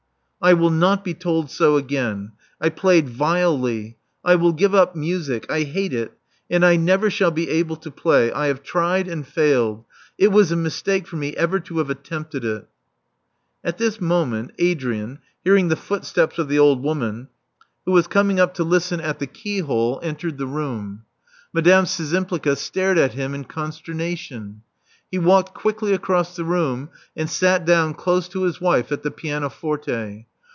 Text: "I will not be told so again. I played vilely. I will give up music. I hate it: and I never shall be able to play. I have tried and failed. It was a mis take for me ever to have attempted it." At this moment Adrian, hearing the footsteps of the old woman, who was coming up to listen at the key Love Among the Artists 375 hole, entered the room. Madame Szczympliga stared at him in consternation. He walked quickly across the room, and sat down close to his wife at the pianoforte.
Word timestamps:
"I 0.43 0.53
will 0.55 0.71
not 0.71 1.03
be 1.03 1.13
told 1.13 1.51
so 1.51 1.77
again. 1.77 2.31
I 2.59 2.69
played 2.69 3.07
vilely. 3.07 3.97
I 4.25 4.33
will 4.33 4.53
give 4.53 4.73
up 4.73 4.95
music. 4.95 5.45
I 5.51 5.59
hate 5.61 5.93
it: 5.93 6.13
and 6.49 6.65
I 6.65 6.77
never 6.77 7.11
shall 7.11 7.29
be 7.29 7.47
able 7.51 7.75
to 7.75 7.91
play. 7.91 8.31
I 8.31 8.47
have 8.47 8.63
tried 8.63 9.07
and 9.07 9.27
failed. 9.27 9.85
It 10.17 10.29
was 10.29 10.51
a 10.51 10.55
mis 10.55 10.81
take 10.81 11.05
for 11.05 11.15
me 11.17 11.35
ever 11.37 11.59
to 11.59 11.77
have 11.77 11.91
attempted 11.91 12.43
it." 12.43 12.67
At 13.63 13.77
this 13.77 14.01
moment 14.01 14.53
Adrian, 14.57 15.19
hearing 15.43 15.67
the 15.67 15.75
footsteps 15.75 16.39
of 16.39 16.49
the 16.49 16.57
old 16.57 16.81
woman, 16.81 17.27
who 17.85 17.91
was 17.91 18.07
coming 18.07 18.39
up 18.39 18.55
to 18.55 18.63
listen 18.63 18.99
at 18.99 19.19
the 19.19 19.27
key 19.27 19.61
Love 19.61 19.69
Among 19.69 19.77
the 19.77 19.93
Artists 20.07 20.21
375 20.21 20.41
hole, 20.41 20.55
entered 20.55 20.55
the 20.57 20.57
room. 20.57 21.03
Madame 21.53 21.85
Szczympliga 21.85 22.57
stared 22.57 22.97
at 22.97 23.13
him 23.13 23.35
in 23.35 23.43
consternation. 23.43 24.63
He 25.11 25.19
walked 25.19 25.53
quickly 25.53 25.93
across 25.93 26.35
the 26.35 26.45
room, 26.45 26.89
and 27.15 27.29
sat 27.29 27.63
down 27.63 27.93
close 27.93 28.27
to 28.29 28.41
his 28.41 28.59
wife 28.59 28.91
at 28.91 29.03
the 29.03 29.11
pianoforte. 29.11 30.25